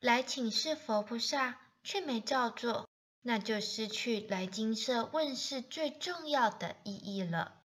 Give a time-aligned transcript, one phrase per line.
[0.00, 2.88] 来请示佛菩萨却没照做，
[3.22, 7.62] 那就失去来金舍问世最重要的意义了。